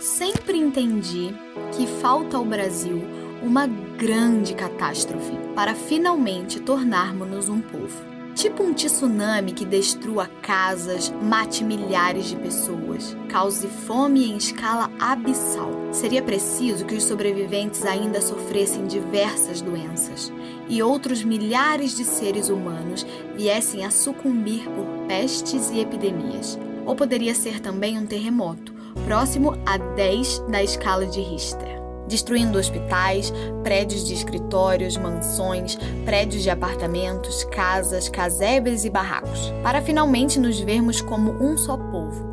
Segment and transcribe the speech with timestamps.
[0.00, 1.34] Sempre entendi
[1.76, 3.02] que falta ao Brasil
[3.42, 8.08] uma grande catástrofe para finalmente tornarmos-nos um povo.
[8.34, 15.70] Tipo um tsunami que destrua casas, mate milhares de pessoas, cause fome em escala abissal.
[15.92, 20.32] Seria preciso que os sobreviventes ainda sofressem diversas doenças
[20.66, 23.04] e outros milhares de seres humanos
[23.36, 26.58] viessem a sucumbir por pestes e epidemias.
[26.86, 31.80] Ou poderia ser também um terremoto, próximo a 10 da escala de Richter
[32.10, 33.32] destruindo hospitais,
[33.62, 41.00] prédios de escritórios, mansões, prédios de apartamentos, casas, casebres e barracos, para finalmente nos vermos
[41.00, 42.28] como um só povo,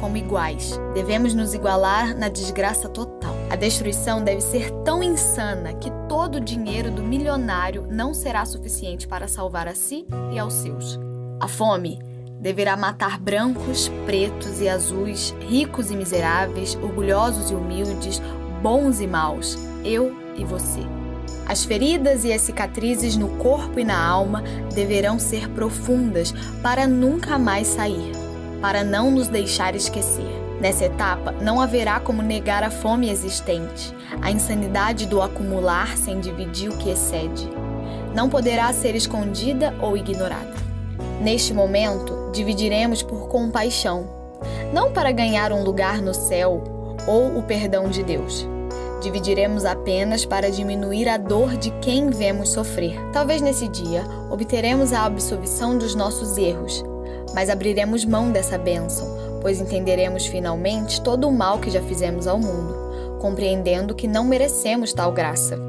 [0.00, 0.80] como iguais.
[0.94, 3.34] Devemos nos igualar na desgraça total.
[3.50, 9.06] A destruição deve ser tão insana que todo o dinheiro do milionário não será suficiente
[9.06, 10.98] para salvar a si e aos seus.
[11.40, 11.98] A fome
[12.40, 18.22] deverá matar brancos, pretos e azuis, ricos e miseráveis, orgulhosos e humildes,
[18.62, 20.80] bons e maus, eu e você.
[21.46, 24.42] As feridas e as cicatrizes no corpo e na alma
[24.74, 28.12] deverão ser profundas para nunca mais sair,
[28.60, 30.36] para não nos deixar esquecer.
[30.60, 36.68] Nessa etapa, não haverá como negar a fome existente, a insanidade do acumular sem dividir
[36.68, 37.48] o que excede.
[38.14, 40.67] Não poderá ser escondida ou ignorada.
[41.20, 44.06] Neste momento, dividiremos por compaixão,
[44.72, 46.62] não para ganhar um lugar no céu
[47.08, 48.46] ou o perdão de Deus.
[49.02, 52.96] Dividiremos apenas para diminuir a dor de quem vemos sofrer.
[53.12, 56.84] Talvez nesse dia obteremos a absolvição dos nossos erros,
[57.34, 59.08] mas abriremos mão dessa bênção,
[59.40, 64.92] pois entenderemos finalmente todo o mal que já fizemos ao mundo, compreendendo que não merecemos
[64.92, 65.67] tal graça.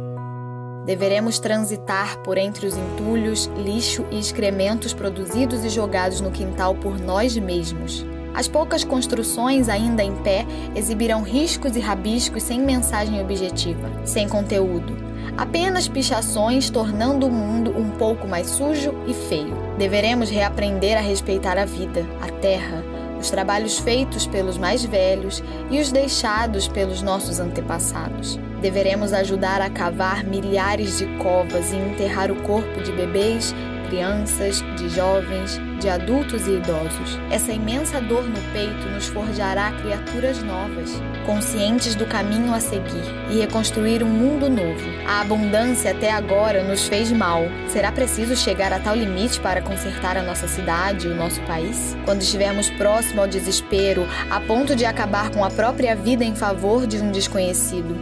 [0.90, 7.00] Deveremos transitar por entre os entulhos, lixo e excrementos produzidos e jogados no quintal por
[7.00, 8.04] nós mesmos.
[8.34, 14.98] As poucas construções ainda em pé exibirão riscos e rabiscos sem mensagem objetiva, sem conteúdo.
[15.38, 19.56] Apenas pichações tornando o mundo um pouco mais sujo e feio.
[19.78, 22.84] Deveremos reaprender a respeitar a vida, a terra,
[23.20, 28.40] os trabalhos feitos pelos mais velhos e os deixados pelos nossos antepassados.
[28.62, 33.54] Deveremos ajudar a cavar milhares de covas e enterrar o corpo de bebês
[33.90, 37.20] crianças, de jovens, de adultos e idosos.
[37.32, 40.92] Essa imensa dor no peito nos forjará criaturas novas,
[41.26, 44.90] conscientes do caminho a seguir e reconstruir um mundo novo.
[45.08, 47.42] A abundância até agora nos fez mal.
[47.68, 51.98] Será preciso chegar a tal limite para consertar a nossa cidade e o nosso país?
[52.06, 56.86] Quando estivermos próximo ao desespero, a ponto de acabar com a própria vida em favor
[56.86, 57.98] de um desconhecido,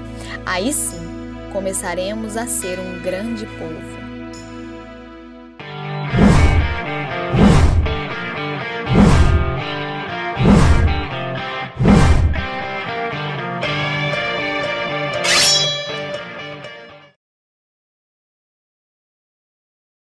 [0.46, 1.08] aí sim
[1.54, 4.06] começaremos a ser um grande povo.